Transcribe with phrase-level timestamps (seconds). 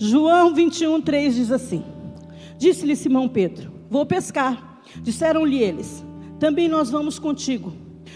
[0.00, 1.84] João 21, 3 diz assim:
[2.56, 4.80] Disse-lhe Simão Pedro: Vou pescar.
[5.02, 6.04] Disseram-lhe eles:
[6.38, 7.72] Também nós vamos contigo.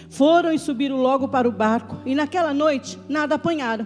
[0.09, 3.85] Foram e subiram logo para o barco, e naquela noite nada apanharam.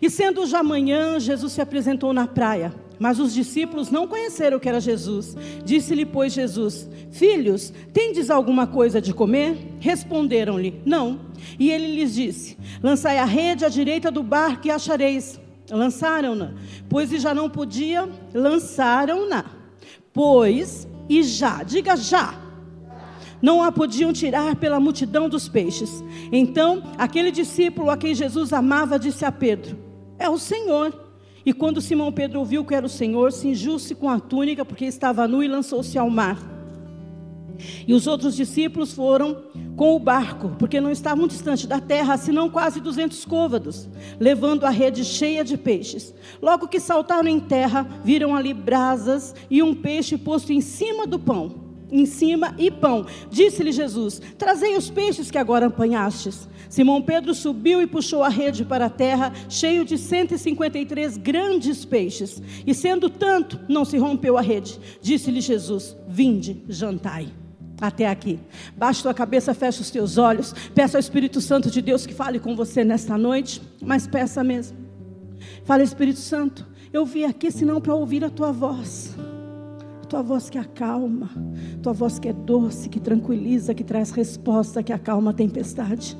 [0.00, 2.72] E sendo já manhã, Jesus se apresentou na praia.
[3.00, 5.36] Mas os discípulos não conheceram que era Jesus.
[5.64, 9.56] Disse-lhe, pois, Jesus: Filhos, tendes alguma coisa de comer?
[9.80, 11.18] Responderam-lhe: Não.
[11.58, 15.42] E ele lhes disse: Lançai a rede à direita do barco e achareis.
[15.70, 16.52] Lançaram-na,
[16.88, 19.44] pois e já não podia, lançaram-na.
[20.12, 22.34] Pois e já, diga já.
[23.40, 26.02] Não a podiam tirar pela multidão dos peixes.
[26.32, 29.76] Então, aquele discípulo a quem Jesus amava disse a Pedro:
[30.18, 30.98] É o Senhor.
[31.44, 35.28] E quando Simão Pedro ouviu que era o Senhor, cingiu-se com a túnica, porque estava
[35.28, 36.53] nu, e lançou-se ao mar.
[37.86, 39.44] E os outros discípulos foram
[39.76, 43.88] com o barco, porque não estavam distante da terra, senão quase duzentos côvados,
[44.20, 46.14] levando a rede cheia de peixes.
[46.40, 51.18] Logo que saltaram em terra, viram ali brasas e um peixe posto em cima do
[51.18, 53.06] pão em cima e pão.
[53.30, 56.48] Disse-lhe Jesus: Trazei os peixes que agora apanhastes.
[56.68, 62.42] Simão Pedro subiu e puxou a rede para a terra, cheio de 153 grandes peixes.
[62.66, 64.80] E sendo tanto, não se rompeu a rede.
[65.00, 67.43] Disse-lhe Jesus: Vinde, jantai.
[67.80, 68.38] Até aqui.
[68.76, 70.54] Baixe tua cabeça, fecha os teus olhos.
[70.74, 73.60] Peça ao Espírito Santo de Deus que fale com você nesta noite.
[73.82, 74.76] Mas peça mesmo.
[75.64, 79.14] Fala, Espírito Santo, eu vim aqui senão para ouvir a tua voz
[80.14, 81.28] tua voz que acalma,
[81.82, 86.16] tua voz que é doce, que tranquiliza, que traz resposta, que acalma a tempestade.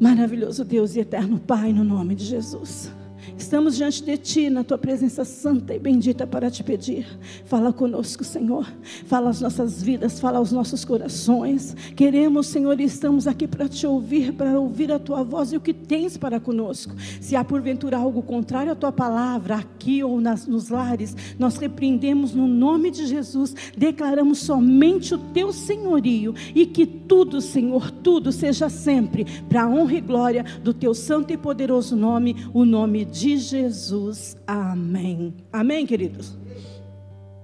[0.00, 2.90] Maravilhoso Deus e eterno Pai, no nome de Jesus.
[3.36, 7.06] Estamos diante de Ti, na Tua presença santa e bendita, para te pedir.
[7.44, 8.66] Fala conosco, Senhor.
[9.06, 11.74] Fala as nossas vidas, fala aos nossos corações.
[11.96, 15.60] Queremos, Senhor, e estamos aqui para te ouvir, para ouvir a Tua voz e o
[15.60, 16.94] que tens para conosco.
[17.20, 22.34] Se há porventura algo contrário à Tua palavra, aqui ou nas, nos lares, nós repreendemos
[22.34, 28.68] no nome de Jesus, declaramos somente o Teu senhorio e que tudo, Senhor, tudo seja
[28.68, 33.13] sempre para a honra e glória do Teu santo e poderoso nome, o nome de
[33.14, 34.36] Jesus.
[34.44, 35.34] Amém.
[35.52, 36.36] Amém, queridos?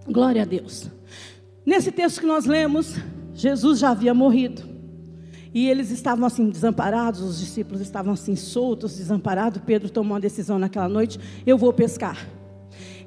[0.04, 0.90] Glória a Deus.
[1.64, 2.96] Nesse texto que nós lemos,
[3.32, 4.68] Jesus já havia morrido.
[5.54, 9.62] E eles estavam assim desamparados, os discípulos estavam assim soltos, desamparados.
[9.64, 12.26] Pedro tomou uma decisão naquela noite: eu vou pescar.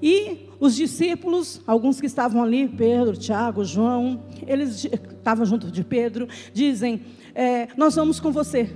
[0.02, 6.28] E os discípulos, alguns que estavam ali, Pedro, Tiago, João, eles estavam junto de Pedro,
[6.54, 7.02] dizem:
[7.36, 8.70] é, Nós vamos com você.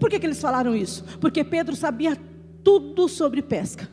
[0.00, 1.04] Por que, que eles falaram isso?
[1.20, 2.18] Porque Pedro sabia
[2.66, 3.88] tudo sobre pesca.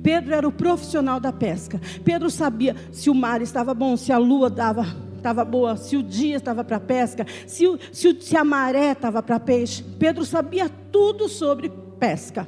[0.00, 1.80] Pedro era o profissional da pesca.
[2.04, 6.04] Pedro sabia se o mar estava bom, se a lua dava estava boa, se o
[6.04, 9.82] dia estava para pesca, se, o, se, se a maré estava para peixe.
[9.98, 11.68] Pedro sabia tudo sobre
[11.98, 12.46] pesca.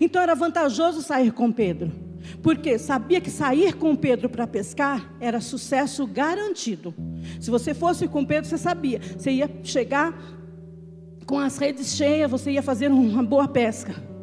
[0.00, 1.90] Então era vantajoso sair com Pedro,
[2.40, 6.94] porque sabia que sair com Pedro para pescar era sucesso garantido.
[7.40, 10.16] Se você fosse com Pedro, você sabia, você ia chegar
[11.26, 14.15] com as redes cheias, você ia fazer uma boa pesca.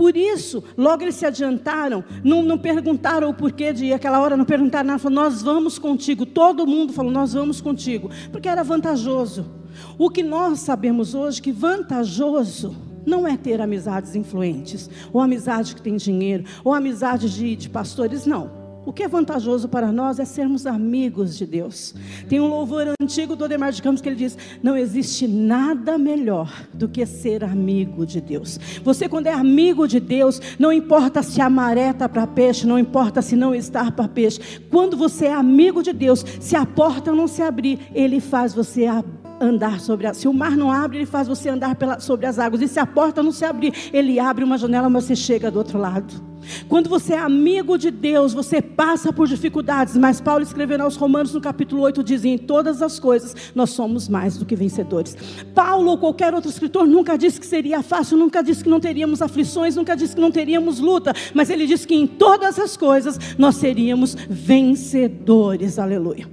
[0.00, 4.34] Por isso, logo eles se adiantaram, não, não perguntaram o porquê de ir aquela hora,
[4.34, 6.24] não perguntaram nada, falaram, nós vamos contigo.
[6.24, 9.44] Todo mundo falou, nós vamos contigo, porque era vantajoso.
[9.98, 12.74] O que nós sabemos hoje que vantajoso
[13.04, 18.24] não é ter amizades influentes, ou amizade que tem dinheiro, ou amizade de, de pastores,
[18.24, 18.59] não.
[18.90, 21.94] O que é vantajoso para nós é sermos amigos de Deus.
[22.28, 26.52] Tem um louvor antigo do Ademar de Campos que ele diz: Não existe nada melhor
[26.74, 28.58] do que ser amigo de Deus.
[28.82, 32.80] Você, quando é amigo de Deus, não importa se a maré está para peixe, não
[32.80, 34.40] importa se não está para peixe.
[34.68, 38.86] Quando você é amigo de Deus, se a porta não se abrir, Ele faz você
[39.40, 40.18] andar sobre as.
[40.18, 42.60] Se o mar não abre, Ele faz você andar pela, sobre as águas.
[42.62, 45.58] E se a porta não se abrir, Ele abre uma janela, mas você chega do
[45.58, 46.30] outro lado.
[46.68, 51.34] Quando você é amigo de Deus, você passa por dificuldades, mas Paulo escrevendo aos Romanos
[51.34, 55.16] no capítulo 8 diz: em todas as coisas nós somos mais do que vencedores.
[55.54, 59.22] Paulo ou qualquer outro escritor nunca disse que seria fácil, nunca disse que não teríamos
[59.22, 63.18] aflições, nunca disse que não teríamos luta, mas ele disse que em todas as coisas
[63.38, 65.78] nós seríamos vencedores.
[65.78, 66.28] Aleluia.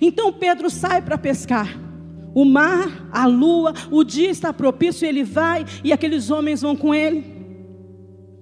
[0.00, 1.91] Então Pedro sai para pescar.
[2.34, 6.94] O mar, a lua, o dia está propício, ele vai e aqueles homens vão com
[6.94, 7.42] ele.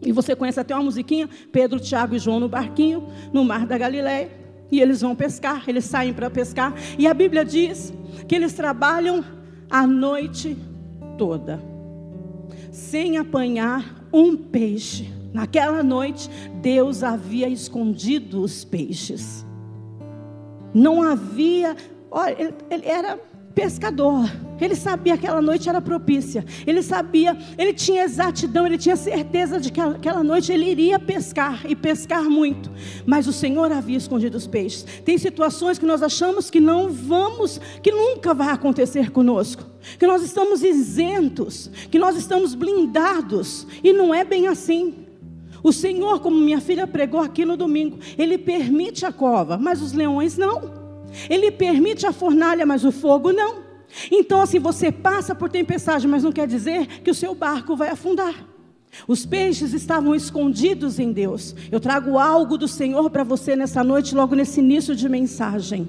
[0.05, 3.77] E você conhece até uma musiquinha, Pedro, Tiago e João no barquinho, no mar da
[3.77, 4.31] Galileia.
[4.71, 6.73] E eles vão pescar, eles saem para pescar.
[6.99, 7.93] E a Bíblia diz
[8.29, 9.25] que eles trabalham
[9.69, 10.57] a noite
[11.19, 11.61] toda,
[12.71, 15.13] sem apanhar um peixe.
[15.33, 19.47] Naquela noite, Deus havia escondido os peixes.
[20.73, 21.77] Não havia,
[22.11, 23.19] olha, ele, ele era
[23.55, 24.31] pescador.
[24.61, 26.45] Ele sabia que aquela noite era propícia.
[26.67, 31.63] Ele sabia, ele tinha exatidão, ele tinha certeza de que aquela noite ele iria pescar
[31.67, 32.71] e pescar muito.
[33.07, 34.85] Mas o Senhor havia escondido os peixes.
[35.05, 39.65] Tem situações que nós achamos que não vamos, que nunca vai acontecer conosco.
[39.99, 43.67] Que nós estamos isentos, que nós estamos blindados.
[43.83, 44.95] E não é bem assim.
[45.63, 49.93] O Senhor, como minha filha pregou aqui no domingo, Ele permite a cova, mas os
[49.93, 50.80] leões não.
[51.29, 53.71] Ele permite a fornalha, mas o fogo não.
[54.11, 57.89] Então, assim, você passa por tempestade, mas não quer dizer que o seu barco vai
[57.89, 58.47] afundar.
[59.07, 61.55] Os peixes estavam escondidos em Deus.
[61.71, 65.89] Eu trago algo do Senhor para você nessa noite, logo nesse início de mensagem.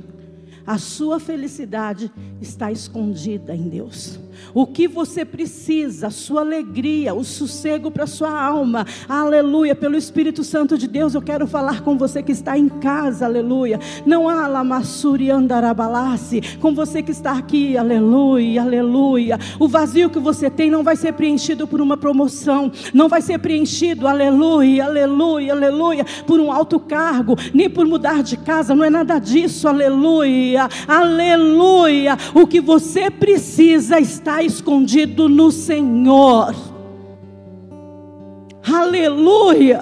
[0.65, 4.19] A sua felicidade está escondida em Deus.
[4.53, 9.95] O que você precisa, a sua alegria, o sossego para a sua alma, aleluia, pelo
[9.95, 13.79] Espírito Santo de Deus, eu quero falar com você que está em casa, aleluia.
[14.05, 19.39] Não há lamassuri andarabalasse, com você que está aqui, aleluia, aleluia.
[19.59, 23.39] O vazio que você tem não vai ser preenchido por uma promoção, não vai ser
[23.39, 28.89] preenchido, aleluia, aleluia, aleluia, por um alto cargo, nem por mudar de casa, não é
[28.89, 32.17] nada disso, aleluia, aleluia.
[32.33, 36.53] O que você precisa está está escondido no Senhor.
[38.63, 39.81] Aleluia.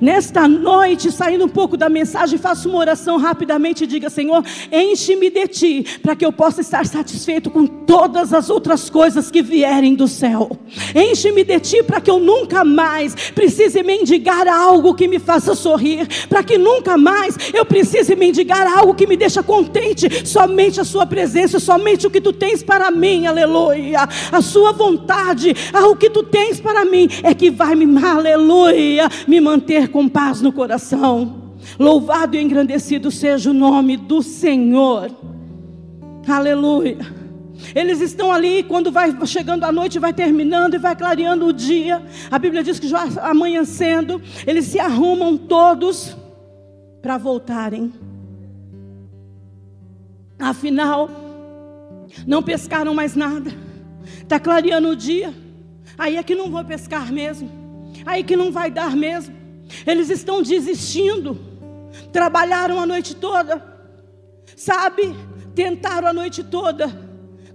[0.00, 5.30] Nesta noite, saindo um pouco da mensagem, faça uma oração rapidamente e diga: Senhor, enche-me
[5.30, 9.94] de ti, para que eu possa estar satisfeito com todas as outras coisas que vierem
[9.94, 10.50] do céu.
[10.94, 16.06] Enche-me de ti, para que eu nunca mais precise mendigar algo que me faça sorrir,
[16.28, 20.26] para que nunca mais eu precise mendigar algo que me deixa contente.
[20.26, 24.08] Somente a Sua presença, somente o que tu tens para mim, aleluia.
[24.30, 25.54] A Sua vontade,
[25.88, 30.08] o que tu tens para mim, é que vai me, aleluia, me manter viver com
[30.08, 31.56] paz no coração.
[31.78, 35.10] Louvado e engrandecido seja o nome do Senhor.
[36.26, 36.98] Aleluia.
[37.74, 42.02] Eles estão ali, quando vai chegando a noite, vai terminando e vai clareando o dia.
[42.30, 46.16] A Bíblia diz que já amanhecendo, eles se arrumam todos
[47.02, 47.92] para voltarem.
[50.38, 51.10] Afinal,
[52.26, 53.52] não pescaram mais nada.
[54.22, 55.34] Está clareando o dia.
[55.98, 57.50] Aí é que não vou pescar mesmo.
[58.06, 59.39] Aí que não vai dar mesmo.
[59.86, 61.38] Eles estão desistindo.
[62.12, 63.62] Trabalharam a noite toda.
[64.56, 65.14] Sabe?
[65.54, 67.10] Tentaram a noite toda.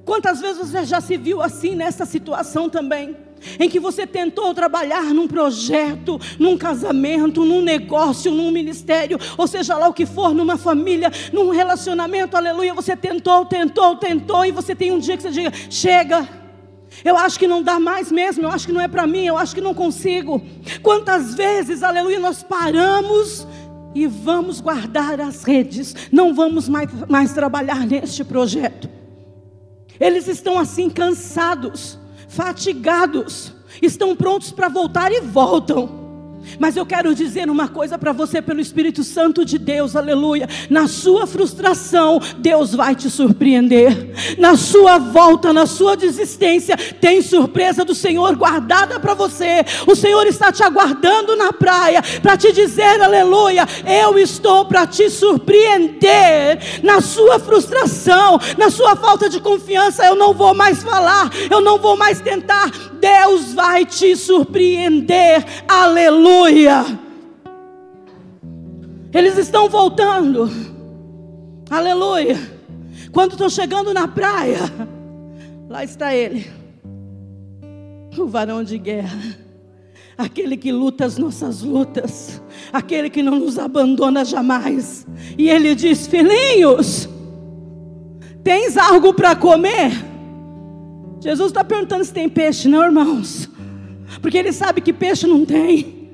[0.06, 3.18] Quantas vezes você já se viu assim nessa situação também?
[3.60, 9.76] Em que você tentou trabalhar num projeto, num casamento, num negócio, num ministério, ou seja
[9.76, 12.74] lá o que for, numa família, num relacionamento, aleluia.
[12.74, 16.28] Você tentou, tentou, tentou, e você tem um dia que você diga: chega,
[17.06, 19.38] eu acho que não dá mais mesmo, eu acho que não é para mim, eu
[19.38, 20.42] acho que não consigo.
[20.82, 23.48] Quantas vezes, aleluia, nós paramos
[23.94, 28.90] e vamos guardar as redes, não vamos mais, mais trabalhar neste projeto.
[30.00, 33.54] Eles estão assim cansados, fatigados,
[33.84, 36.05] estão prontos para voltar e voltam.
[36.60, 40.48] Mas eu quero dizer uma coisa para você pelo Espírito Santo de Deus, aleluia.
[40.70, 44.38] Na sua frustração, Deus vai te surpreender.
[44.38, 49.66] Na sua volta, na sua desistência, tem surpresa do Senhor guardada para você.
[49.88, 55.10] O Senhor está te aguardando na praia para te dizer, aleluia, eu estou para te
[55.10, 56.82] surpreender.
[56.84, 61.78] Na sua frustração, na sua falta de confiança, eu não vou mais falar, eu não
[61.78, 62.72] vou mais tentar.
[63.00, 65.46] Deus vai te surpreender.
[65.68, 67.00] Aleluia Aleluia.
[69.14, 70.50] Eles estão voltando.
[71.70, 72.38] Aleluia.
[73.14, 74.60] Quando estão chegando na praia,
[75.70, 76.46] lá está ele,
[78.18, 79.18] o varão de guerra,
[80.18, 82.42] aquele que luta as nossas lutas,
[82.74, 85.08] aquele que não nos abandona jamais.
[85.38, 87.08] E ele diz: Filhinhos,
[88.44, 89.92] tens algo para comer?
[91.22, 93.50] Jesus está perguntando se tem peixe, não, irmãos?
[94.22, 96.05] Porque ele sabe que peixe não tem.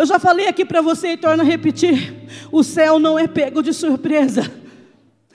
[0.00, 3.62] Eu já falei aqui para você e torno a repetir: o céu não é pego
[3.62, 4.50] de surpresa.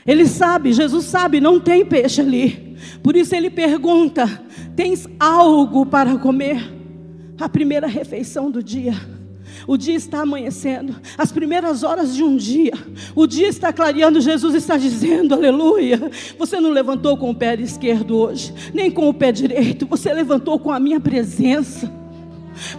[0.04, 2.76] Ele sabe, Jesus sabe, não tem peixe ali.
[3.04, 4.26] Por isso ele pergunta:
[4.76, 6.74] tens algo para comer?
[7.40, 8.96] A primeira refeição do dia.
[9.68, 12.74] O dia está amanhecendo, as primeiras horas de um dia,
[13.16, 14.20] o dia está clareando.
[14.20, 16.12] Jesus está dizendo, aleluia.
[16.40, 20.58] Você não levantou com o pé esquerdo hoje, nem com o pé direito, você levantou
[20.58, 22.05] com a minha presença.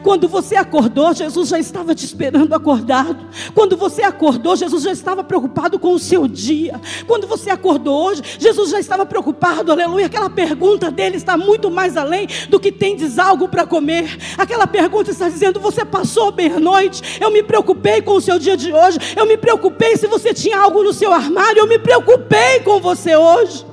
[0.03, 3.27] Quando você acordou, Jesus já estava te esperando acordado.
[3.55, 6.81] Quando você acordou, Jesus já estava preocupado com o seu dia.
[7.07, 10.07] Quando você acordou hoje, Jesus já estava preocupado, aleluia.
[10.07, 14.17] Aquela pergunta dele está muito mais além do que tendes algo para comer.
[14.37, 17.19] Aquela pergunta está dizendo: Você passou bem a noite?
[17.21, 18.99] Eu me preocupei com o seu dia de hoje.
[19.17, 21.61] Eu me preocupei se você tinha algo no seu armário.
[21.61, 23.65] Eu me preocupei com você hoje.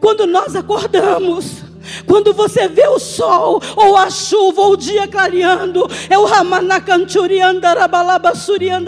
[0.00, 1.63] Quando nós acordamos,
[2.06, 6.24] quando você vê o sol, ou a chuva, ou o dia clareando, é o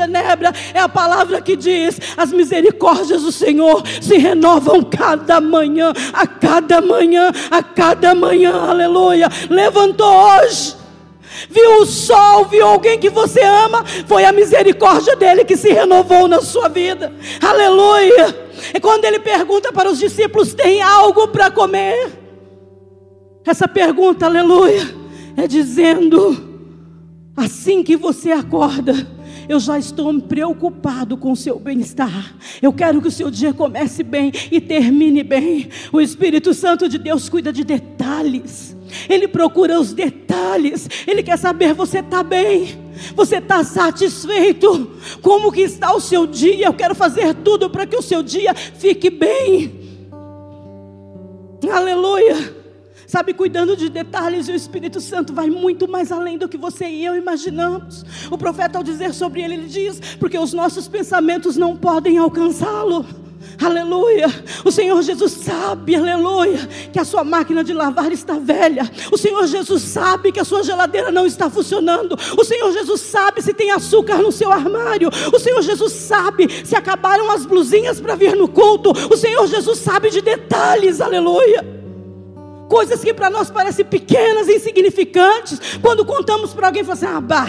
[0.07, 6.27] nebra, é a palavra que diz: as misericórdias do Senhor se renovam cada manhã, a
[6.27, 9.29] cada manhã, a cada manhã, aleluia.
[9.49, 10.87] Levantou hoje
[11.51, 16.27] viu o sol, viu alguém que você ama, foi a misericórdia dele que se renovou
[16.29, 17.13] na sua vida.
[17.43, 18.47] Aleluia.
[18.73, 22.26] É quando ele pergunta para os discípulos: tem algo para comer?
[23.47, 24.83] Essa pergunta, aleluia,
[25.37, 26.37] é dizendo:
[27.37, 29.07] assim que você acorda,
[29.49, 32.35] eu já estou preocupado com o seu bem-estar.
[32.61, 35.69] Eu quero que o seu dia comece bem e termine bem.
[35.93, 38.77] O Espírito Santo de Deus cuida de detalhes.
[39.09, 40.89] Ele procura os detalhes.
[41.07, 42.85] Ele quer saber você está bem.
[43.15, 44.91] Você está satisfeito?
[45.23, 46.67] Como que está o seu dia?
[46.67, 50.01] Eu quero fazer tudo para que o seu dia fique bem.
[51.71, 52.56] Aleluia.
[53.07, 56.87] Sabe, cuidando de detalhes, e o Espírito Santo vai muito mais além do que você
[56.87, 58.05] e eu imaginamos.
[58.31, 63.07] O profeta, ao dizer sobre ele, ele diz: porque os nossos pensamentos não podem alcançá-lo.
[63.63, 64.27] Aleluia.
[64.65, 66.59] O Senhor Jesus sabe, aleluia,
[66.93, 68.91] que a sua máquina de lavar está velha.
[69.11, 72.19] O Senhor Jesus sabe que a sua geladeira não está funcionando.
[72.37, 75.09] O Senhor Jesus sabe se tem açúcar no seu armário.
[75.33, 78.93] O Senhor Jesus sabe se acabaram as blusinhas para vir no culto.
[79.11, 81.86] O Senhor Jesus sabe de detalhes, aleluia.
[82.69, 85.79] Coisas que para nós parecem pequenas insignificantes.
[85.81, 87.49] Quando contamos para alguém, fala assim: ah, bah,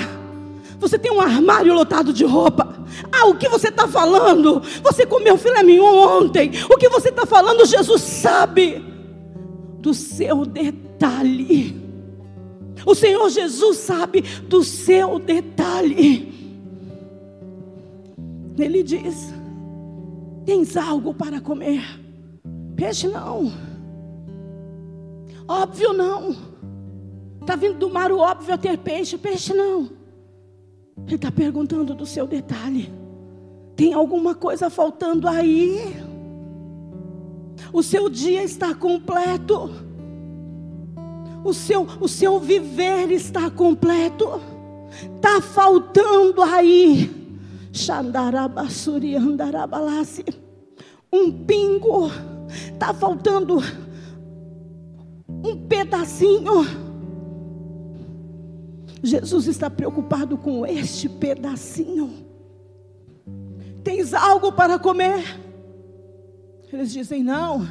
[0.79, 2.75] você tem um armário lotado de roupa.
[3.11, 4.61] Ah, o que você está falando?
[4.83, 6.51] Você comeu filé mignon ontem.
[6.69, 7.65] O que você está falando?
[7.65, 8.83] Jesus sabe
[9.79, 11.75] do seu detalhe.
[12.85, 16.33] O Senhor Jesus sabe do seu detalhe.
[18.57, 19.33] Ele diz:
[20.45, 21.83] Tens algo para comer?
[22.75, 23.51] Peixe não.
[25.47, 26.35] Óbvio não.
[27.41, 29.17] Está vindo do mar o óbvio a ter peixe.
[29.17, 29.89] Peixe não.
[31.05, 32.91] Ele está perguntando do seu detalhe.
[33.75, 35.95] Tem alguma coisa faltando aí?
[37.71, 39.71] O seu dia está completo.
[41.45, 44.41] O seu, o seu viver está completo.
[45.15, 47.39] Está faltando aí.
[47.71, 50.25] Xandarabassuri andarabalase.
[51.13, 52.11] Um pingo.
[52.73, 53.61] Está faltando
[55.27, 56.87] um pedacinho.
[59.03, 62.25] Jesus está preocupado com este pedacinho.
[63.83, 65.23] Tens algo para comer?
[66.71, 67.67] Eles dizem: Não,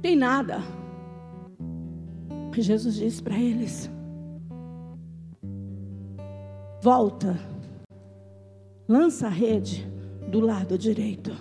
[0.00, 0.62] tem nada.
[2.52, 3.90] Jesus diz para eles:
[6.80, 7.38] Volta,
[8.88, 9.86] lança a rede
[10.28, 11.36] do lado direito.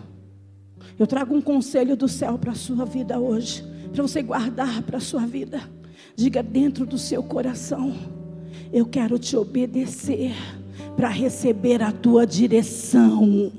[0.98, 4.98] Eu trago um conselho do céu para a sua vida hoje para você guardar para
[4.98, 5.62] a sua vida.
[6.16, 7.94] Diga dentro do seu coração:
[8.72, 10.34] Eu quero te obedecer
[10.96, 13.52] para receber a tua direção.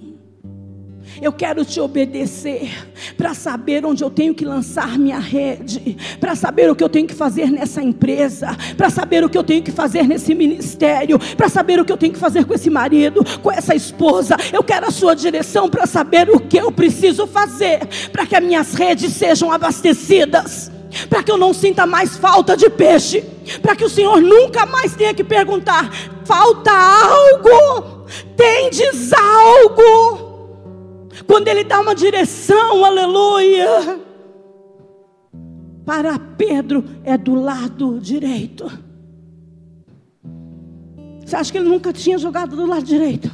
[1.21, 2.71] Eu quero te obedecer
[3.16, 7.06] para saber onde eu tenho que lançar minha rede, para saber o que eu tenho
[7.06, 11.49] que fazer nessa empresa, para saber o que eu tenho que fazer nesse ministério, para
[11.49, 14.37] saber o que eu tenho que fazer com esse marido, com essa esposa.
[14.52, 17.80] Eu quero a sua direção para saber o que eu preciso fazer
[18.12, 20.71] para que as minhas redes sejam abastecidas,
[21.09, 23.23] para que eu não sinta mais falta de peixe,
[23.61, 25.90] para que o Senhor nunca mais tenha que perguntar:
[26.25, 28.06] falta algo?
[28.37, 30.34] Tendes algo?
[31.26, 34.00] Quando Ele dá uma direção, aleluia.
[35.85, 38.71] Para Pedro é do lado direito.
[41.25, 43.31] Você acha que ele nunca tinha jogado do lado direito?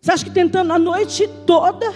[0.00, 1.86] Você acha que tentando a noite toda,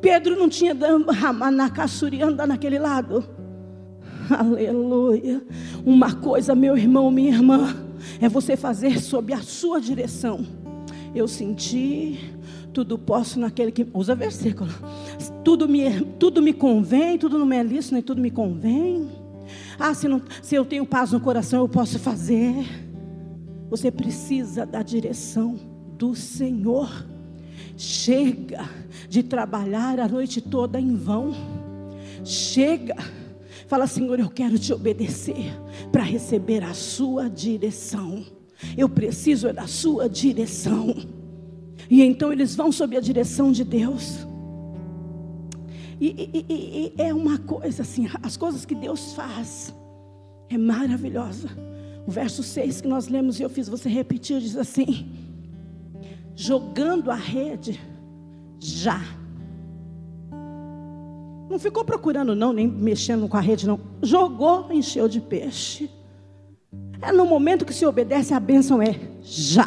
[0.00, 0.76] Pedro não tinha
[1.08, 3.24] ramanacassuri andar naquele lado?
[4.30, 5.42] Aleluia.
[5.84, 7.74] Uma coisa, meu irmão, minha irmã,
[8.20, 10.46] é você fazer sob a sua direção.
[11.14, 12.18] Eu senti,
[12.72, 13.86] tudo posso naquele que.
[13.92, 14.70] Usa versículo.
[15.44, 19.08] Tudo me, tudo me convém, tudo não é lícito, nem tudo me convém.
[19.78, 22.54] Ah, se, não, se eu tenho paz no coração, eu posso fazer.
[23.68, 25.58] Você precisa da direção
[25.96, 27.06] do Senhor.
[27.76, 28.68] Chega
[29.08, 31.32] de trabalhar a noite toda em vão.
[32.24, 32.96] Chega.
[33.66, 35.52] Fala, Senhor, eu quero te obedecer
[35.90, 38.24] para receber a sua direção.
[38.76, 40.94] Eu preciso é da sua direção.
[41.90, 44.24] E então eles vão sob a direção de Deus.
[46.00, 49.74] E, e, e, é uma coisa assim, as coisas que Deus faz
[50.48, 51.48] é maravilhosa.
[52.06, 55.10] O verso 6 que nós lemos e eu fiz você repetir diz assim:
[56.34, 57.78] jogando a rede
[58.58, 59.00] já.
[61.50, 63.80] Não ficou procurando, não, nem mexendo com a rede, não.
[64.00, 65.90] Jogou, encheu de peixe.
[67.02, 69.66] É no momento que se obedece, a bênção é já.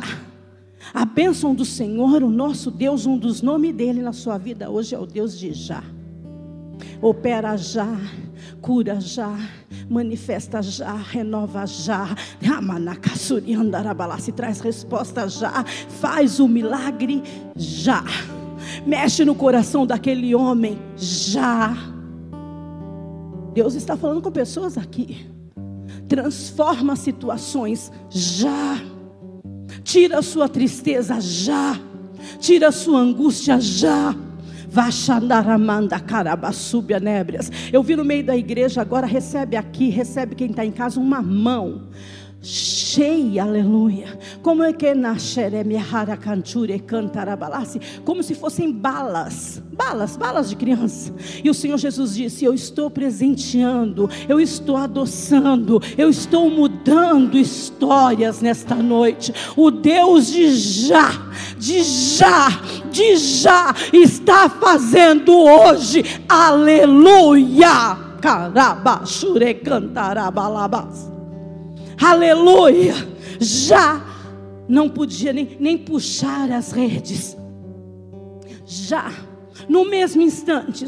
[0.93, 4.93] A bênção do Senhor, o nosso Deus, um dos nomes dele na sua vida hoje
[4.93, 5.83] é o Deus de já.
[7.01, 7.97] Opera já,
[8.61, 9.35] cura já,
[9.89, 12.15] manifesta já, renova já,
[14.19, 15.63] se traz resposta já,
[15.99, 17.23] faz o milagre
[17.55, 18.03] já,
[18.85, 21.75] mexe no coração daquele homem já.
[23.53, 25.27] Deus está falando com pessoas aqui,
[26.07, 28.79] transforma situações já,
[29.83, 31.79] tira a sua tristeza já,
[32.39, 34.15] tira a sua angústia já.
[36.99, 37.51] Nébrias.
[37.71, 41.21] Eu vi no meio da igreja agora, recebe aqui, recebe quem está em casa uma
[41.21, 41.89] mão
[42.93, 44.19] cheia, aleluia.
[44.41, 44.93] Como é que
[46.79, 51.13] cantarabalasi, como se fossem balas, balas, balas de criança.
[51.43, 58.41] E o Senhor Jesus disse: Eu estou presenteando, eu estou adoçando, eu estou mudando histórias
[58.41, 59.33] nesta noite.
[59.55, 61.09] O Deus de já,
[61.57, 62.49] de já,
[62.91, 67.97] de já está fazendo hoje, aleluia.
[68.21, 71.12] Carabashure cantarabalabas
[72.11, 72.93] aleluia,
[73.39, 74.03] já
[74.67, 77.37] não podia nem, nem puxar as redes,
[78.65, 79.11] já,
[79.67, 80.85] no mesmo instante,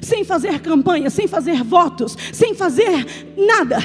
[0.00, 3.78] sem fazer campanha, sem fazer votos, sem fazer nada,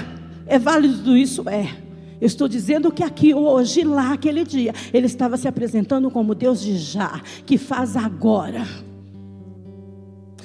[0.46, 1.48] é válido isso?
[1.48, 1.90] É.
[2.20, 6.60] Eu estou dizendo que aqui hoje, lá aquele dia, ele estava se apresentando como Deus
[6.60, 8.68] de já, que faz agora.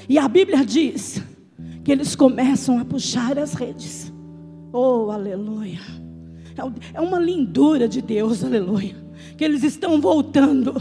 [0.09, 1.21] E a Bíblia diz
[1.83, 4.14] que eles começam a puxar as redes.
[4.77, 5.79] Oh, aleluia.
[6.59, 8.97] É, é uma lindura de Deus, aleluia.
[9.37, 10.75] Que eles estão voltando.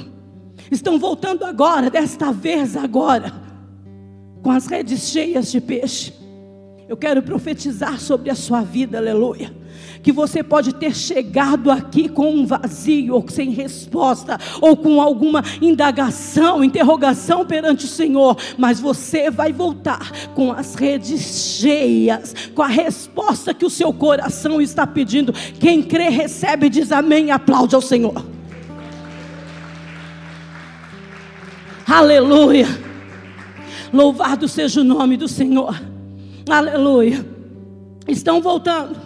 [0.71, 3.31] Estão voltando agora, desta vez agora.
[4.41, 6.11] Com as redes cheias de peixe.
[6.93, 9.51] Eu quero profetizar sobre a sua vida, aleluia
[10.03, 15.41] que você pode ter chegado aqui com um vazio, ou sem resposta, ou com alguma
[15.61, 21.21] indagação, interrogação perante o Senhor, mas você vai voltar com as redes
[21.57, 25.31] cheias, com a resposta que o seu coração está pedindo.
[25.33, 28.25] Quem crê, recebe, diz amém e aplaude ao Senhor.
[31.87, 32.67] Aleluia.
[33.91, 35.92] Louvado seja o nome do Senhor.
[36.49, 37.25] Aleluia.
[38.07, 38.99] Estão voltando.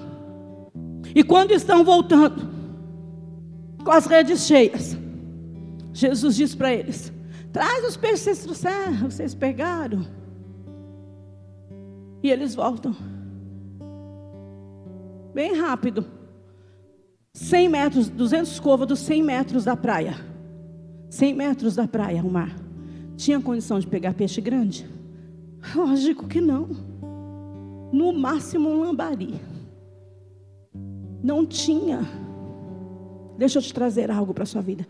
[1.16, 2.48] E quando estão voltando,
[3.84, 4.98] com as redes cheias,
[5.94, 7.12] Jesus diz para eles:
[7.52, 10.06] Traz os peixes que vocês trouxeram, vocês pegaram.
[12.22, 12.96] E eles voltam.
[15.34, 16.06] Bem rápido.
[17.34, 20.16] 100 metros, 200 côvados, 100 metros da praia.
[21.10, 22.56] 100 metros da praia, o mar.
[23.16, 24.90] Tinha condição de pegar peixe grande?
[25.76, 26.97] Lógico que não.
[27.92, 29.40] No máximo um lambari.
[31.24, 32.27] Não tinha.
[33.38, 34.88] Deixa eu te trazer algo para a sua vida.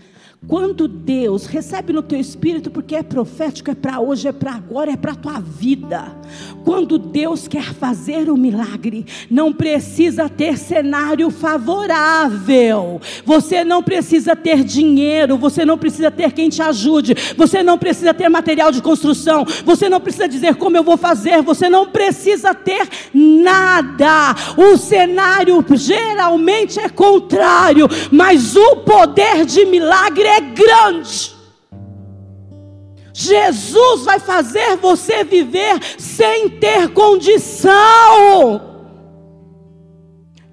[0.47, 4.91] Quando Deus recebe no teu espírito, porque é profético, é para hoje, é para agora,
[4.91, 6.15] é para a tua vida.
[6.63, 13.01] Quando Deus quer fazer um milagre, não precisa ter cenário favorável.
[13.25, 18.13] Você não precisa ter dinheiro, você não precisa ter quem te ajude, você não precisa
[18.13, 22.53] ter material de construção, você não precisa dizer como eu vou fazer, você não precisa
[22.53, 24.35] ter nada.
[24.55, 31.35] O cenário geralmente é contrário, mas mas o poder de milagre é grande.
[33.11, 38.61] Jesus vai fazer você viver sem ter condição.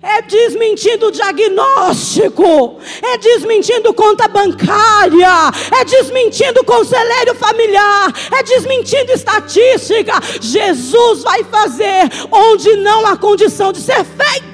[0.03, 10.15] É desmentindo o diagnóstico, é desmentindo conta bancária, é desmentindo conselheiro familiar, é desmentindo estatística.
[10.41, 14.54] Jesus vai fazer onde não há condição de ser feito.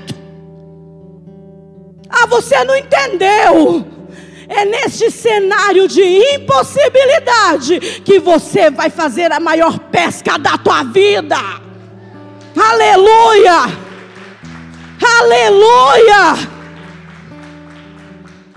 [2.20, 3.86] Ah, você não entendeu.
[4.46, 6.02] É neste cenário de
[6.34, 11.36] impossibilidade que você vai fazer a maior pesca da tua vida.
[12.56, 13.78] Aleluia!
[15.20, 16.60] Aleluia!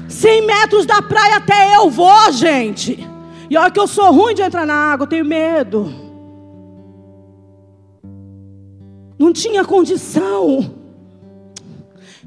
[0.09, 3.07] 100 metros da praia até eu vou, gente.
[3.49, 5.93] E olha que eu sou ruim de entrar na água, eu tenho medo.
[9.17, 10.82] Não tinha condição.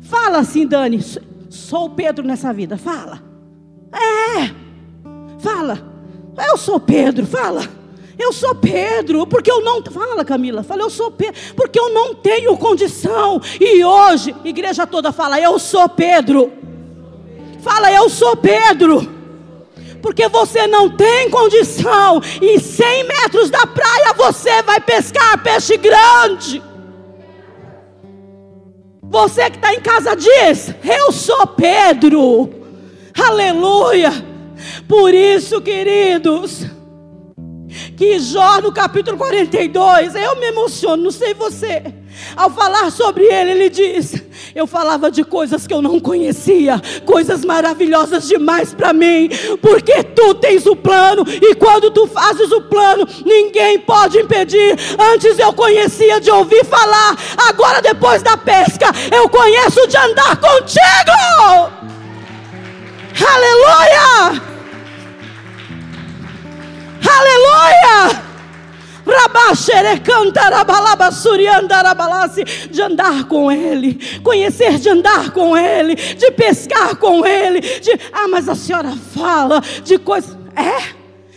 [0.03, 1.05] Fala assim, Dani.
[1.51, 2.77] Sou Pedro nessa vida.
[2.77, 3.23] Fala.
[3.93, 4.51] É.
[5.39, 5.79] Fala.
[6.49, 7.27] Eu sou Pedro.
[7.27, 7.63] Fala.
[8.19, 9.83] Eu sou Pedro, porque eu não.
[9.83, 10.63] Fala, Camila.
[10.63, 13.41] Fala, eu sou Pedro, porque eu não tenho condição.
[13.61, 16.51] E hoje, igreja toda fala, eu sou Pedro.
[17.61, 19.13] Fala, eu sou Pedro
[20.01, 26.63] Porque você não tem condição, e 100 metros da praia você vai pescar peixe grande.
[29.09, 32.51] Você que está em casa diz: Eu sou Pedro.
[33.17, 34.13] Aleluia.
[34.89, 36.67] Por isso, queridos,
[37.97, 41.83] que Jó no capítulo 42, eu me emociono, não sei você.
[42.37, 44.23] Ao falar sobre ele, ele diz:
[44.55, 49.29] Eu falava de coisas que eu não conhecia, coisas maravilhosas demais para mim,
[49.61, 54.77] porque tu tens o plano, e quando tu fazes o plano, ninguém pode impedir.
[55.13, 57.17] Antes eu conhecia de ouvir falar,
[57.49, 61.87] agora depois da pesca, eu conheço de andar contigo.
[63.19, 64.56] Aleluia!
[67.09, 68.27] Aleluia!
[72.71, 77.61] De andar com Ele, conhecer de andar com Ele, de pescar com Ele.
[77.61, 80.37] De, ah, mas a senhora fala de coisas.
[80.57, 80.95] É,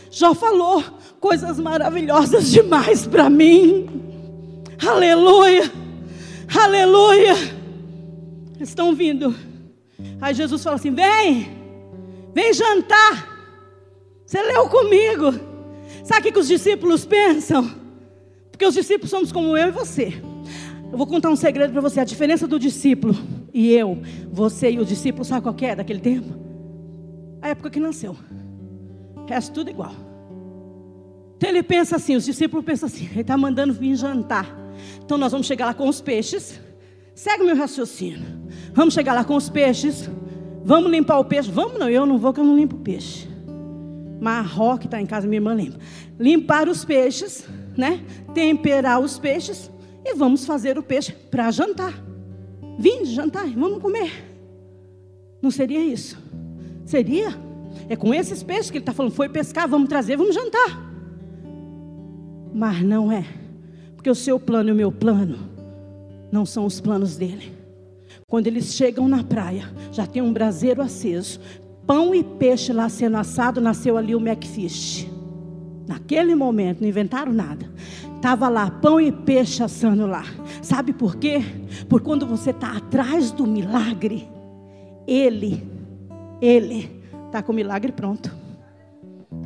[0.09, 0.83] já falou
[1.19, 3.87] coisas maravilhosas demais para mim.
[4.85, 5.71] Aleluia,
[6.61, 7.35] aleluia.
[8.59, 9.35] Estão vindo.
[10.19, 11.51] Aí Jesus fala assim: vem,
[12.33, 13.27] vem jantar.
[14.25, 15.48] Você leu comigo.
[16.09, 17.69] Sabe o que os discípulos pensam?
[18.49, 20.19] Porque os discípulos somos como eu e você.
[20.91, 21.99] Eu vou contar um segredo para você.
[21.99, 23.15] A diferença do discípulo
[23.53, 26.33] e eu, você e o discípulo, sabe qual é daquele tempo?
[27.39, 28.17] A época que nasceu.
[29.17, 29.93] O resto tudo igual.
[31.37, 34.47] Então ele pensa assim, os discípulos pensam assim, ele está mandando vir jantar.
[35.05, 36.59] Então nós vamos chegar lá com os peixes.
[37.13, 38.25] Segue o meu raciocínio.
[38.73, 40.09] Vamos chegar lá com os peixes.
[40.65, 41.51] Vamos limpar o peixe.
[41.51, 43.28] Vamos não, eu não vou que eu não limpo o peixe.
[44.19, 45.79] Marró que está em casa, minha irmã limpa.
[46.19, 48.03] Limpar os peixes, né?
[48.33, 49.71] Temperar os peixes
[50.03, 51.93] e vamos fazer o peixe para jantar.
[52.77, 54.11] Vim de jantar, vamos comer.
[55.41, 56.17] Não seria isso?
[56.85, 57.29] Seria?
[57.87, 60.89] É com esses peixes que ele está falando, foi pescar, vamos trazer, vamos jantar.
[62.53, 63.25] Mas não é.
[63.95, 65.37] Porque o seu plano e o meu plano
[66.31, 67.53] não são os planos dele.
[68.27, 71.39] Quando eles chegam na praia, já tem um braseiro aceso,
[71.89, 75.07] pão e peixe lá sendo assado, nasceu ali o Macfish.
[75.87, 77.67] Naquele momento, não inventaram nada.
[78.15, 80.23] Estava lá pão e peixe assando lá.
[80.61, 81.41] Sabe por quê?
[81.89, 84.29] Porque quando você está atrás do milagre,
[85.07, 85.67] Ele,
[86.39, 88.31] Ele está com o milagre pronto.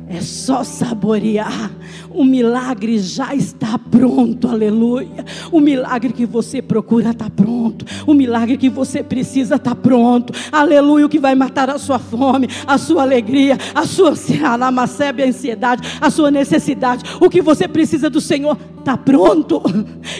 [0.08, 1.70] É só saborear.
[2.10, 5.24] O milagre já está pronto, aleluia.
[5.50, 7.84] O milagre que você procura está pronto.
[8.06, 11.06] O milagre que você precisa está pronto, aleluia.
[11.06, 14.14] O que vai matar a sua fome, a sua alegria, a sua
[14.44, 17.04] alamacebe, a ansiedade, a sua necessidade.
[17.20, 19.62] O que você precisa do Senhor está pronto.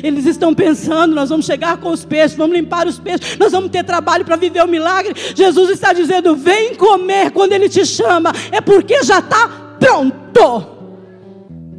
[0.02, 3.70] Eles estão pensando: nós vamos chegar com os peixes, vamos limpar os peixes, nós vamos
[3.70, 5.14] ter trabalho para viver o milagre.
[5.34, 10.74] Jesus está dizendo: vem comer quando Ele te chama, é porque já está pronto.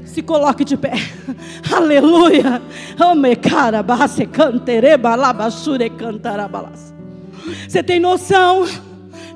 [0.05, 0.93] Se coloque de pé.
[1.75, 2.61] Aleluia.
[7.67, 8.65] Você tem noção?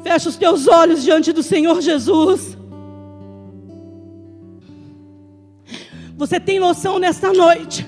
[0.03, 2.58] Fecha os teus olhos diante do Senhor Jesus.
[6.19, 7.87] Você tem noção nesta noite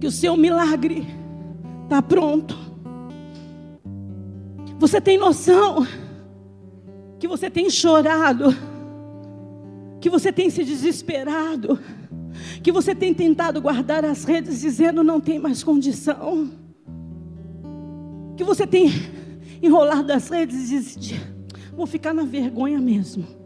[0.00, 1.06] que o seu milagre
[1.82, 2.56] está pronto.
[4.78, 5.86] Você tem noção
[7.18, 8.56] que você tem chorado,
[10.00, 11.78] que você tem se desesperado,
[12.62, 16.50] que você tem tentado guardar as redes dizendo não tem mais condição,
[18.34, 18.90] que você tem
[19.62, 21.20] enrolado as redes e disse,
[21.76, 23.43] vou ficar na vergonha mesmo.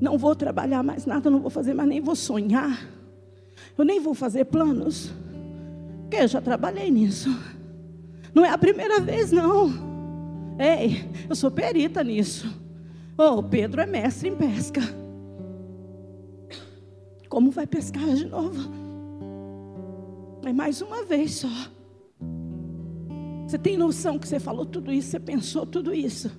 [0.00, 2.86] Não vou trabalhar mais nada, não vou fazer mais, nem vou sonhar.
[3.76, 5.12] Eu nem vou fazer planos.
[6.02, 7.28] Porque eu já trabalhei nisso.
[8.34, 9.70] Não é a primeira vez, não.
[10.58, 12.48] Ei, eu sou perita nisso.
[13.16, 14.80] Oh, Pedro é mestre em pesca.
[17.28, 18.70] Como vai pescar de novo?
[20.44, 21.48] É mais uma vez só.
[23.46, 26.30] Você tem noção que você falou tudo isso, você pensou tudo isso.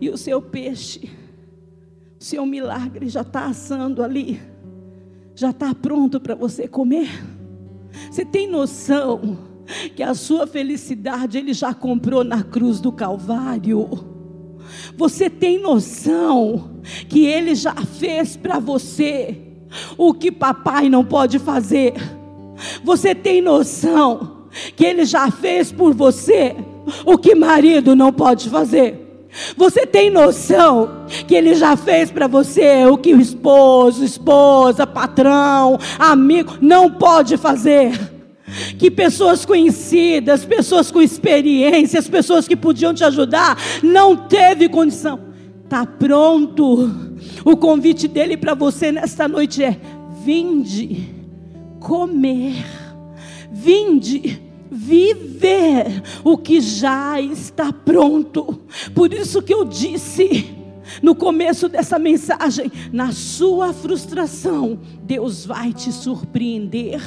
[0.00, 1.10] E o seu peixe,
[2.20, 4.40] o seu milagre já está assando ali,
[5.34, 7.08] já está pronto para você comer.
[8.10, 9.38] Você tem noção
[9.94, 13.88] que a sua felicidade ele já comprou na cruz do Calvário.
[14.96, 19.42] Você tem noção que ele já fez para você
[19.96, 21.94] o que papai não pode fazer?
[22.82, 26.56] Você tem noção que ele já fez por você
[27.04, 29.05] o que marido não pode fazer?
[29.56, 35.78] Você tem noção que ele já fez para você o que o esposo, esposa, patrão,
[35.98, 38.16] amigo não pode fazer?
[38.78, 45.18] que pessoas conhecidas, pessoas com experiências, pessoas que podiam te ajudar, não teve condição.
[45.64, 46.90] Está pronto.
[47.44, 49.76] O convite dele para você nesta noite é:
[50.24, 51.08] vinde
[51.80, 52.64] comer,
[53.50, 58.60] vinde viver o que já está pronto.
[58.94, 60.56] Por isso que eu disse
[61.02, 67.00] no começo dessa mensagem, na sua frustração, Deus vai te surpreender.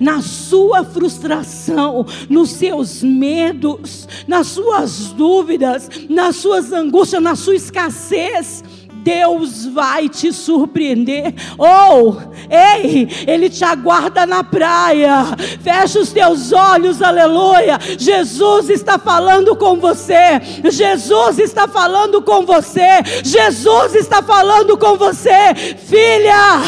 [0.00, 8.64] Na sua frustração, nos seus medos, nas suas dúvidas, nas suas angústias, na sua escassez,
[9.06, 11.32] Deus vai te surpreender.
[11.56, 12.16] Ou, oh,
[12.50, 15.26] ei, Ele te aguarda na praia.
[15.62, 17.78] Fecha os teus olhos, aleluia.
[17.96, 20.40] Jesus está falando com você.
[20.64, 23.00] Jesus está falando com você.
[23.22, 25.54] Jesus está falando com você,
[25.86, 26.62] filha,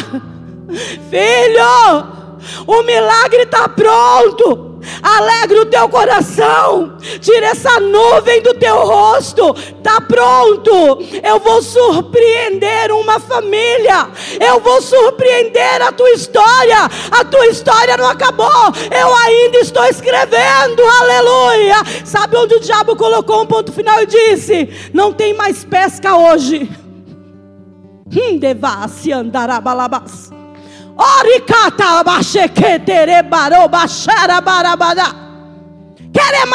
[1.10, 2.18] filho.
[2.68, 4.67] O milagre está pronto
[5.02, 10.98] alegre o teu coração, tira essa nuvem do teu rosto, está pronto.
[11.22, 14.08] Eu vou surpreender uma família,
[14.40, 16.88] eu vou surpreender a tua história.
[17.10, 18.48] A tua história não acabou,
[18.90, 21.76] eu ainda estou escrevendo, aleluia.
[22.04, 26.68] Sabe onde o diabo colocou um ponto final e disse: Não tem mais pesca hoje.
[28.10, 30.37] Hum, devassi andará balabás.
[34.40, 35.04] Barabada.
[36.12, 36.46] Cara.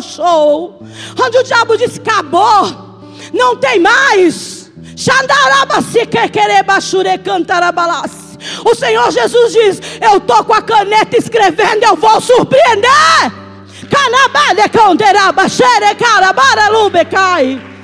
[0.00, 0.80] Onde.
[1.20, 3.04] Onde o diabo disse acabou.
[3.32, 4.68] Não tem mais.
[4.96, 5.10] Se
[6.28, 6.64] querer
[7.18, 8.36] cantarabalas.
[8.64, 13.32] O Senhor Jesus diz: Eu estou com a caneta escrevendo, eu vou surpreender.
[13.88, 17.75] Canabale conderaba, xere cara, baralubecai.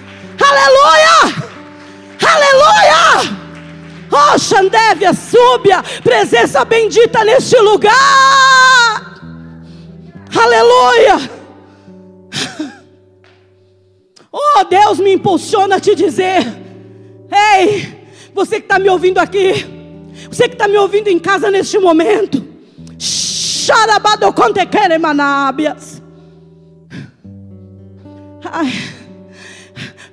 [0.43, 1.19] Aleluia!
[2.35, 3.39] Aleluia!
[4.11, 7.93] Oh, Xandévia, súbia, presença bendita neste lugar.
[10.37, 11.31] Aleluia!
[14.31, 16.45] Oh, Deus me impulsiona a te dizer:
[17.31, 19.65] Ei, você que está me ouvindo aqui,
[20.31, 22.43] você que está me ouvindo em casa neste momento,
[28.45, 29.02] Ai.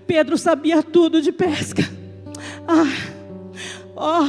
[0.10, 1.88] Pedro sabia tudo de pesca.
[2.68, 2.92] Ah,
[3.96, 4.28] oh,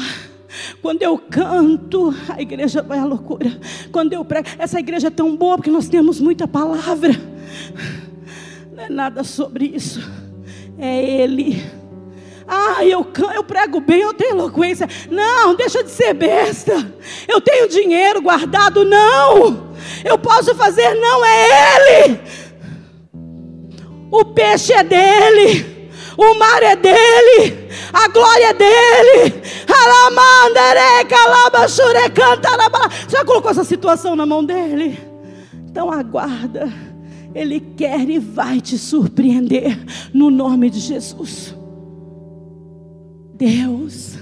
[0.82, 3.58] quando eu canto, a igreja vai à loucura.
[3.90, 7.12] Quando eu prego, essa igreja é tão boa porque nós temos muita palavra.
[8.76, 10.06] Não é nada sobre isso.
[10.76, 11.64] É Ele.
[12.46, 14.86] Ah, eu, eu prego bem, eu tenho eloquência.
[15.10, 16.74] Não, deixa de ser besta.
[17.26, 18.84] Eu tenho dinheiro guardado.
[18.84, 19.72] Não,
[20.04, 20.94] eu posso fazer.
[20.96, 22.20] Não, é Ele.
[24.10, 29.40] O peixe é dele, o mar é dele, a glória é dele.
[33.06, 34.98] Você já colocou essa situação na mão dele?
[35.54, 36.72] Então aguarda.
[37.32, 39.78] Ele quer e vai te surpreender
[40.12, 41.54] no nome de Jesus.
[43.34, 44.18] Deus,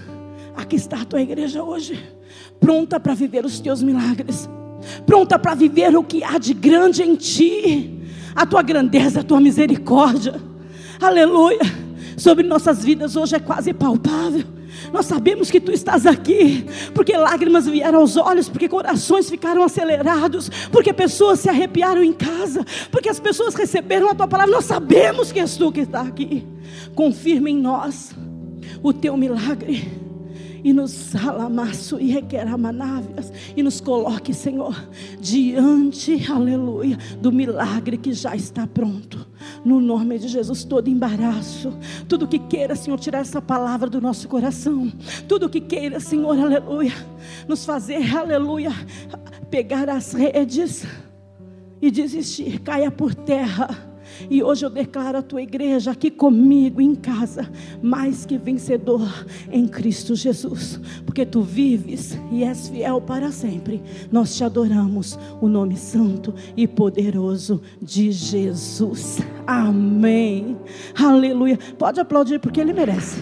[0.54, 1.98] aqui está a tua igreja hoje,
[2.60, 4.48] pronta para viver os teus milagres,
[5.06, 7.97] pronta para viver o que há de grande em ti
[8.38, 10.40] a tua grandeza, a tua misericórdia.
[11.00, 11.58] Aleluia.
[12.16, 14.44] Sobre nossas vidas hoje é quase palpável.
[14.92, 20.48] Nós sabemos que tu estás aqui, porque lágrimas vieram aos olhos, porque corações ficaram acelerados,
[20.70, 24.54] porque pessoas se arrepiaram em casa, porque as pessoas receberam a tua palavra.
[24.54, 26.46] Nós sabemos que és tu que está aqui.
[26.94, 28.14] Confirma em nós
[28.84, 30.07] o teu milagre
[30.62, 34.74] e nos alamaço e requeramanávias e nos coloque, Senhor,
[35.20, 39.26] diante, aleluia, do milagre que já está pronto.
[39.64, 41.76] No nome de Jesus, todo embaraço,
[42.08, 44.92] tudo que queira, Senhor, tirar essa palavra do nosso coração,
[45.26, 46.92] tudo que queira, Senhor, aleluia,
[47.46, 48.72] nos fazer, aleluia,
[49.50, 50.86] pegar as redes
[51.80, 53.87] e desistir, caia por terra
[54.30, 57.50] e hoje eu declaro a tua igreja aqui comigo em casa,
[57.82, 63.82] mais que vencedor em Cristo Jesus, porque tu vives e és fiel para sempre.
[64.10, 69.18] Nós te adoramos, o nome santo e poderoso de Jesus.
[69.46, 70.56] Amém.
[70.94, 71.58] Aleluia.
[71.78, 73.20] Pode aplaudir porque ele merece.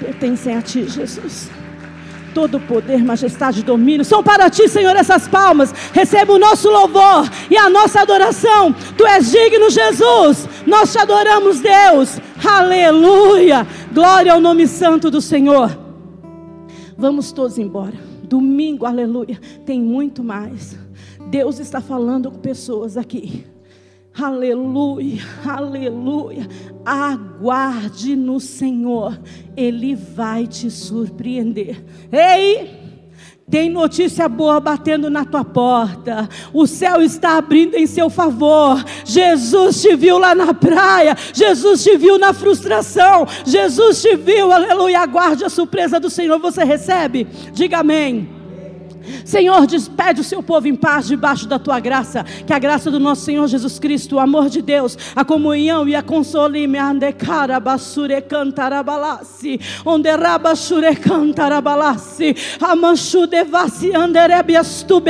[0.00, 1.57] Pertencem a ti, Jesus
[2.34, 5.72] todo poder, majestade domínio são para ti, Senhor, essas palmas.
[5.92, 8.74] Receba o nosso louvor e a nossa adoração.
[8.96, 10.48] Tu és digno, Jesus.
[10.66, 12.20] Nós te adoramos, Deus.
[12.44, 13.66] Aleluia.
[13.92, 15.76] Glória ao nome santo do Senhor.
[16.96, 17.94] Vamos todos embora.
[18.22, 19.40] Domingo, aleluia.
[19.64, 20.76] Tem muito mais.
[21.30, 23.46] Deus está falando com pessoas aqui.
[24.20, 26.48] Aleluia, aleluia.
[26.84, 29.18] Aguarde no Senhor,
[29.56, 31.84] Ele vai te surpreender.
[32.10, 32.88] Ei!
[33.50, 36.28] Tem notícia boa batendo na tua porta.
[36.52, 38.84] O céu está abrindo em seu favor.
[39.06, 41.16] Jesus te viu lá na praia.
[41.32, 43.26] Jesus te viu na frustração.
[43.46, 45.00] Jesus te viu, aleluia.
[45.00, 46.38] Aguarde a surpresa do Senhor.
[46.38, 47.26] Você recebe?
[47.52, 48.37] Diga amém.
[49.24, 52.24] Senhor, despede o seu povo em paz debaixo da tua graça.
[52.46, 55.94] Que a graça do nosso Senhor Jesus Cristo, o amor de Deus, a comunhão e
[55.94, 65.08] a console me andecara basure cantarabalasi, onde rabashure cantarabalasi, amanchu devasi anderebias tube.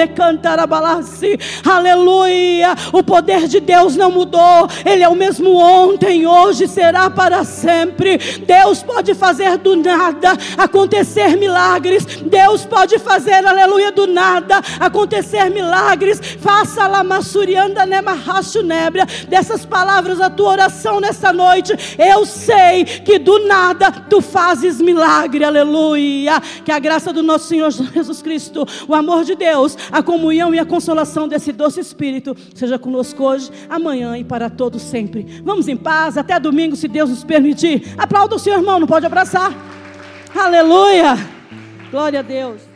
[1.65, 2.75] Aleluia!
[2.93, 4.69] O poder de Deus não mudou.
[4.85, 8.19] Ele é o mesmo ontem, hoje será para sempre.
[8.47, 12.05] Deus pode fazer do nada acontecer milagres.
[12.05, 16.21] Deus pode fazer, aleluia, do nada acontecer milagres.
[16.41, 21.73] Faça lá massurianda nemarracho nebra dessas palavras a tua oração nessa noite.
[21.99, 25.45] Eu sei que do nada tu fazes milagre.
[25.45, 26.41] Aleluia.
[26.65, 30.59] Que a graça do nosso Senhor Jesus Cristo, o amor de Deus, a comunhão e
[30.59, 35.43] a consolação desse doce Espírito seja conosco hoje, amanhã e para todos sempre.
[35.45, 37.95] Vamos em paz até domingo, se Deus nos permitir.
[37.97, 39.53] Aplauda o seu irmão, não pode abraçar.
[40.35, 41.17] Aleluia.
[41.91, 42.68] Glória a Deus.